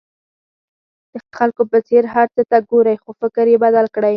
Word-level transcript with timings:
د 1.11 1.13
خلکو 1.37 1.63
په 1.71 1.77
څېر 1.87 2.03
هر 2.15 2.27
څه 2.35 2.41
ته 2.49 2.57
ګورئ 2.69 2.97
خو 3.01 3.09
فکر 3.21 3.45
یې 3.51 3.57
بدل 3.65 3.85
کړئ. 3.95 4.09